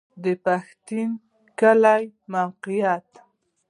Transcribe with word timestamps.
د 0.23 0.25
پښتین 0.45 1.09
کلی 1.59 2.03
موقعیت 2.33 3.07